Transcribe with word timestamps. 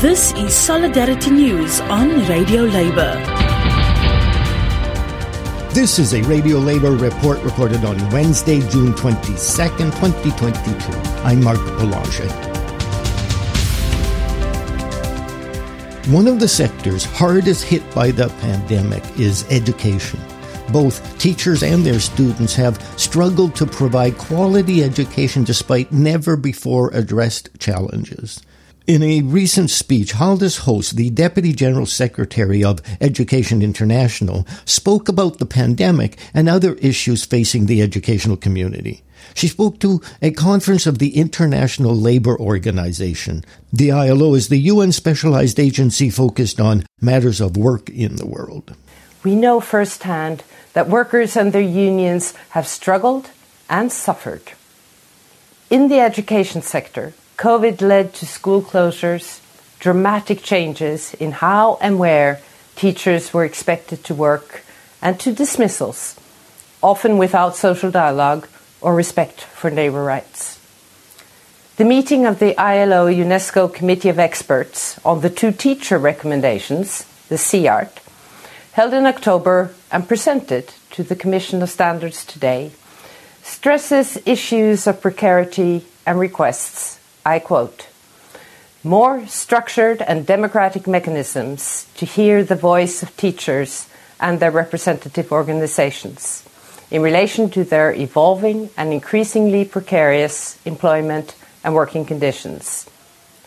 This 0.00 0.34
is 0.34 0.54
Solidarity 0.54 1.30
News 1.30 1.80
on 1.80 2.10
Radio 2.28 2.64
Labour. 2.64 3.14
This 5.72 5.98
is 5.98 6.12
a 6.12 6.20
Radio 6.24 6.58
Labour 6.58 6.90
report 6.90 7.42
recorded 7.42 7.82
on 7.82 7.96
Wednesday, 8.10 8.60
June 8.68 8.92
22nd, 8.92 9.98
2022. 9.98 10.98
I'm 11.24 11.42
Mark 11.42 11.56
Boulanger. 11.78 12.28
One 16.12 16.28
of 16.28 16.40
the 16.40 16.48
sectors 16.48 17.06
hardest 17.06 17.64
hit 17.64 17.82
by 17.94 18.10
the 18.10 18.28
pandemic 18.42 19.02
is 19.18 19.46
education. 19.50 20.20
Both 20.70 21.18
teachers 21.18 21.62
and 21.62 21.86
their 21.86 22.00
students 22.00 22.54
have 22.56 22.82
struggled 23.00 23.56
to 23.56 23.64
provide 23.64 24.18
quality 24.18 24.84
education 24.84 25.42
despite 25.42 25.90
never 25.90 26.36
before 26.36 26.90
addressed 26.92 27.48
challenges. 27.58 28.42
In 28.86 29.02
a 29.02 29.20
recent 29.22 29.70
speech, 29.70 30.12
Haldis 30.12 30.58
Holst, 30.58 30.94
the 30.94 31.10
Deputy 31.10 31.52
General 31.52 31.86
Secretary 31.86 32.62
of 32.62 32.80
Education 33.00 33.60
International, 33.60 34.46
spoke 34.64 35.08
about 35.08 35.40
the 35.40 35.44
pandemic 35.44 36.16
and 36.32 36.48
other 36.48 36.74
issues 36.74 37.24
facing 37.24 37.66
the 37.66 37.82
educational 37.82 38.36
community. 38.36 39.02
She 39.34 39.48
spoke 39.48 39.80
to 39.80 40.02
a 40.22 40.30
conference 40.30 40.86
of 40.86 41.00
the 41.00 41.16
International 41.16 41.96
Labour 41.96 42.38
Organization. 42.38 43.44
The 43.72 43.90
ILO 43.90 44.34
is 44.34 44.50
the 44.50 44.70
UN 44.70 44.92
specialized 44.92 45.58
agency 45.58 46.08
focused 46.08 46.60
on 46.60 46.86
matters 47.00 47.40
of 47.40 47.56
work 47.56 47.90
in 47.90 48.14
the 48.14 48.26
world. 48.26 48.76
We 49.24 49.34
know 49.34 49.58
firsthand 49.58 50.44
that 50.74 50.88
workers 50.88 51.36
and 51.36 51.52
their 51.52 51.60
unions 51.60 52.34
have 52.50 52.68
struggled 52.68 53.30
and 53.68 53.90
suffered. 53.90 54.52
In 55.70 55.88
the 55.88 55.98
education 55.98 56.62
sector, 56.62 57.14
COVID 57.36 57.82
led 57.82 58.14
to 58.14 58.26
school 58.26 58.62
closures, 58.62 59.40
dramatic 59.78 60.42
changes 60.42 61.12
in 61.14 61.32
how 61.32 61.76
and 61.82 61.98
where 61.98 62.40
teachers 62.76 63.34
were 63.34 63.44
expected 63.44 64.02
to 64.04 64.14
work, 64.14 64.62
and 65.02 65.20
to 65.20 65.32
dismissals, 65.32 66.16
often 66.82 67.18
without 67.18 67.54
social 67.54 67.90
dialogue 67.90 68.48
or 68.80 68.94
respect 68.94 69.42
for 69.42 69.70
labour 69.70 70.02
rights. 70.02 70.58
The 71.76 71.84
meeting 71.84 72.24
of 72.24 72.38
the 72.38 72.56
ILO 72.58 73.06
UNESCO 73.06 73.72
Committee 73.72 74.08
of 74.08 74.18
Experts 74.18 74.98
on 75.04 75.20
the 75.20 75.28
two 75.28 75.52
teacher 75.52 75.98
recommendations, 75.98 77.04
the 77.28 77.36
CEART, 77.36 78.00
held 78.72 78.94
in 78.94 79.04
October 79.04 79.74
and 79.92 80.08
presented 80.08 80.72
to 80.92 81.02
the 81.02 81.16
Commission 81.16 81.62
of 81.62 81.68
Standards 81.68 82.24
today, 82.24 82.70
stresses 83.42 84.18
issues 84.24 84.86
of 84.86 85.02
precarity 85.02 85.84
and 86.06 86.18
requests, 86.18 86.95
I 87.26 87.40
quote, 87.40 87.88
more 88.84 89.26
structured 89.26 90.00
and 90.00 90.24
democratic 90.24 90.86
mechanisms 90.86 91.88
to 91.96 92.06
hear 92.06 92.44
the 92.44 92.54
voice 92.54 93.02
of 93.02 93.16
teachers 93.16 93.88
and 94.20 94.38
their 94.38 94.52
representative 94.52 95.32
organizations 95.32 96.44
in 96.88 97.02
relation 97.02 97.50
to 97.50 97.64
their 97.64 97.92
evolving 97.92 98.70
and 98.76 98.92
increasingly 98.92 99.64
precarious 99.64 100.56
employment 100.64 101.34
and 101.64 101.74
working 101.74 102.04
conditions, 102.04 102.88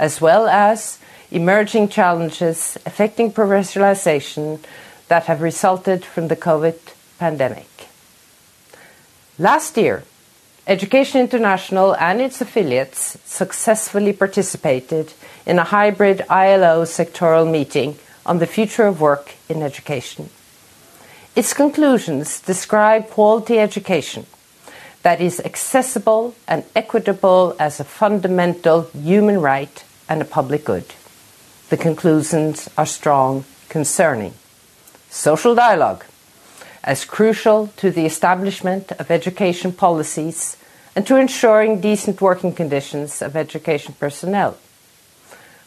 as 0.00 0.20
well 0.20 0.48
as 0.48 0.98
emerging 1.30 1.90
challenges 1.90 2.76
affecting 2.84 3.30
professionalization 3.30 4.58
that 5.06 5.26
have 5.26 5.40
resulted 5.40 6.04
from 6.04 6.26
the 6.26 6.34
COVID 6.34 6.76
pandemic. 7.20 7.68
Last 9.38 9.76
year, 9.76 10.02
Education 10.70 11.20
International 11.20 11.96
and 11.96 12.20
its 12.20 12.40
affiliates 12.40 13.18
successfully 13.24 14.12
participated 14.12 15.12
in 15.44 15.58
a 15.58 15.64
hybrid 15.64 16.22
ILO 16.30 16.84
sectoral 16.84 17.50
meeting 17.50 17.98
on 18.24 18.38
the 18.38 18.46
future 18.46 18.86
of 18.86 19.00
work 19.00 19.34
in 19.48 19.62
education. 19.62 20.30
Its 21.34 21.52
conclusions 21.54 22.40
describe 22.40 23.10
quality 23.10 23.58
education 23.58 24.26
that 25.02 25.20
is 25.20 25.40
accessible 25.40 26.36
and 26.46 26.62
equitable 26.76 27.56
as 27.58 27.80
a 27.80 27.84
fundamental 27.84 28.82
human 28.94 29.40
right 29.40 29.82
and 30.08 30.22
a 30.22 30.24
public 30.24 30.64
good. 30.64 30.84
The 31.70 31.78
conclusions 31.78 32.70
are 32.78 32.86
strong 32.86 33.44
concerning 33.68 34.34
social 35.08 35.56
dialogue 35.56 36.04
as 36.84 37.04
crucial 37.04 37.66
to 37.76 37.90
the 37.90 38.06
establishment 38.06 38.92
of 38.92 39.10
education 39.10 39.72
policies 39.72 40.56
and 41.00 41.06
to 41.06 41.16
ensuring 41.16 41.80
decent 41.80 42.20
working 42.20 42.52
conditions 42.52 43.22
of 43.22 43.34
education 43.34 43.94
personnel. 43.98 44.58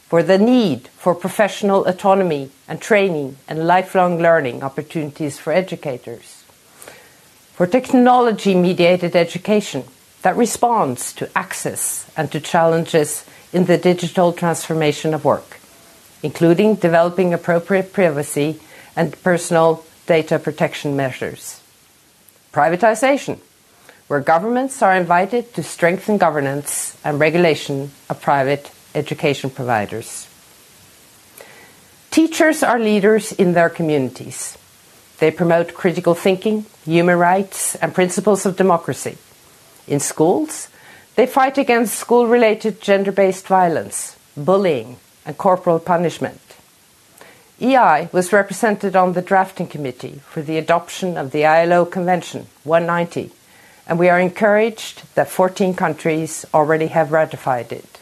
For 0.07 0.21
the 0.21 0.37
need 0.37 0.89
for 0.89 1.15
professional 1.15 1.85
autonomy 1.85 2.51
and 2.67 2.79
training 2.79 3.37
and 3.47 3.65
lifelong 3.65 4.19
learning 4.19 4.61
opportunities 4.61 5.39
for 5.39 5.51
educators. 5.51 6.43
For 7.53 7.65
technology 7.65 8.53
mediated 8.53 9.15
education 9.15 9.85
that 10.21 10.37
responds 10.37 11.11
to 11.13 11.35
access 11.35 12.05
and 12.15 12.31
to 12.31 12.39
challenges 12.39 13.25
in 13.51 13.65
the 13.65 13.79
digital 13.79 14.33
transformation 14.33 15.15
of 15.15 15.25
work, 15.25 15.57
including 16.21 16.75
developing 16.75 17.33
appropriate 17.33 17.91
privacy 17.91 18.59
and 18.95 19.19
personal 19.23 19.83
data 20.05 20.37
protection 20.37 20.95
measures. 20.95 21.59
Privatization, 22.53 23.39
where 24.13 24.21
governments 24.21 24.83
are 24.83 24.95
invited 24.95 25.55
to 25.55 25.63
strengthen 25.63 26.19
governance 26.19 26.95
and 27.03 27.19
regulation 27.19 27.89
of 28.11 28.21
private 28.21 28.69
education 28.93 29.49
providers. 29.49 30.27
Teachers 32.11 32.61
are 32.61 32.77
leaders 32.77 33.31
in 33.31 33.53
their 33.53 33.71
communities. 33.71 34.55
They 35.17 35.31
promote 35.31 35.73
critical 35.73 36.13
thinking, 36.13 36.67
human 36.85 37.17
rights, 37.17 37.73
and 37.81 37.91
principles 37.95 38.45
of 38.45 38.55
democracy. 38.55 39.17
In 39.87 39.99
schools, 39.99 40.67
they 41.15 41.25
fight 41.25 41.57
against 41.57 41.97
school 41.97 42.27
related 42.27 42.81
gender 42.81 43.11
based 43.11 43.47
violence, 43.47 44.15
bullying, 44.37 44.97
and 45.25 45.35
corporal 45.39 45.79
punishment. 45.79 46.39
EI 47.59 48.09
was 48.11 48.31
represented 48.31 48.95
on 48.95 49.13
the 49.13 49.23
drafting 49.23 49.65
committee 49.65 50.21
for 50.29 50.43
the 50.43 50.59
adoption 50.59 51.17
of 51.17 51.31
the 51.31 51.47
ILO 51.47 51.83
Convention 51.83 52.45
190, 52.63 53.31
and 53.87 53.99
we 53.99 54.09
are 54.09 54.19
encouraged 54.19 55.03
that 55.15 55.29
14 55.29 55.73
countries 55.73 56.45
already 56.53 56.87
have 56.87 57.11
ratified 57.11 57.71
it. 57.71 57.99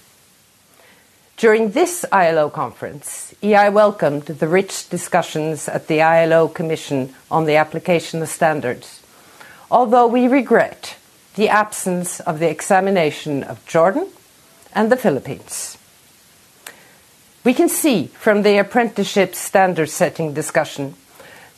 During 1.37 1.71
this 1.71 2.05
ILO 2.11 2.49
conference, 2.51 3.33
EI 3.41 3.69
welcomed 3.69 4.25
the 4.25 4.47
rich 4.47 4.89
discussions 4.89 5.67
at 5.67 5.87
the 5.87 6.01
ILO 6.01 6.47
Commission 6.47 7.15
on 7.31 7.45
the 7.45 7.55
application 7.55 8.21
of 8.21 8.29
standards, 8.29 9.01
although 9.71 10.05
we 10.05 10.27
regret 10.27 10.97
the 11.35 11.49
absence 11.49 12.19
of 12.19 12.37
the 12.39 12.49
examination 12.49 13.41
of 13.41 13.65
Jordan 13.65 14.07
and 14.73 14.91
the 14.91 14.97
Philippines. 14.97 15.77
We 17.43 17.55
can 17.55 17.69
see 17.69 18.07
from 18.07 18.43
the 18.43 18.59
apprenticeship 18.59 19.33
standard 19.33 19.89
setting 19.89 20.33
discussion 20.33 20.93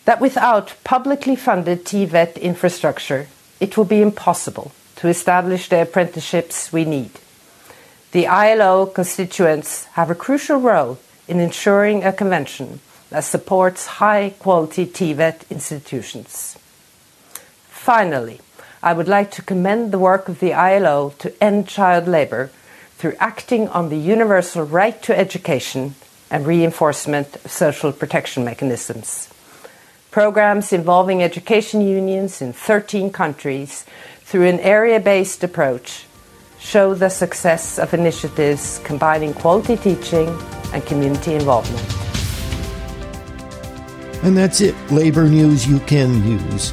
that 0.05 0.21
without 0.21 0.75
publicly 0.85 1.35
funded 1.35 1.83
TVET 1.83 2.39
infrastructure, 2.39 3.27
it 3.63 3.77
will 3.77 3.85
be 3.85 4.01
impossible 4.01 4.73
to 4.97 5.07
establish 5.07 5.69
the 5.69 5.81
apprenticeships 5.81 6.73
we 6.73 6.83
need. 6.83 7.11
The 8.11 8.27
ILO 8.27 8.85
constituents 8.85 9.85
have 9.95 10.11
a 10.11 10.15
crucial 10.15 10.59
role 10.59 10.99
in 11.29 11.39
ensuring 11.39 12.03
a 12.03 12.11
convention 12.11 12.81
that 13.09 13.23
supports 13.23 14.03
high 14.03 14.33
quality 14.37 14.85
TVET 14.85 15.49
institutions. 15.49 16.57
Finally, 17.69 18.41
I 18.83 18.91
would 18.91 19.07
like 19.07 19.31
to 19.31 19.41
commend 19.41 19.93
the 19.93 20.05
work 20.09 20.27
of 20.27 20.41
the 20.41 20.53
ILO 20.53 21.13
to 21.19 21.31
end 21.41 21.69
child 21.69 22.05
labour 22.05 22.51
through 22.97 23.15
acting 23.17 23.69
on 23.69 23.87
the 23.87 23.97
universal 23.97 24.63
right 24.65 25.01
to 25.03 25.17
education 25.17 25.95
and 26.29 26.45
reinforcement 26.45 27.37
of 27.45 27.51
social 27.51 27.93
protection 27.93 28.43
mechanisms. 28.43 29.32
Programs 30.13 30.71
involving 30.71 31.21
education 31.23 31.81
unions 31.81 32.39
in 32.39 32.53
13 32.53 33.11
countries 33.11 33.83
through 34.21 34.45
an 34.45 34.59
area 34.59 34.99
based 34.99 35.43
approach 35.43 36.05
show 36.59 36.93
the 36.93 37.09
success 37.09 37.79
of 37.79 37.95
initiatives 37.95 38.79
combining 38.83 39.33
quality 39.33 39.75
teaching 39.75 40.29
and 40.71 40.85
community 40.85 41.33
involvement. 41.33 41.81
And 44.21 44.37
that's 44.37 44.61
it, 44.61 44.75
labor 44.91 45.27
news 45.27 45.65
you 45.65 45.79
can 45.79 46.23
use. 46.27 46.71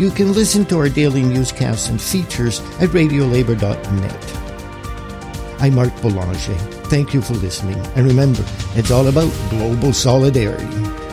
You 0.00 0.10
can 0.10 0.32
listen 0.32 0.64
to 0.64 0.78
our 0.78 0.88
daily 0.88 1.22
newscasts 1.22 1.88
and 1.88 2.02
features 2.02 2.58
at 2.82 2.88
radiolabor.net. 2.88 5.62
I'm 5.62 5.76
Mark 5.76 5.94
Boulanger. 6.02 6.56
Thank 6.90 7.14
you 7.14 7.22
for 7.22 7.34
listening. 7.34 7.78
And 7.94 8.08
remember, 8.08 8.44
it's 8.74 8.90
all 8.90 9.06
about 9.06 9.32
global 9.50 9.92
solidarity. 9.92 11.03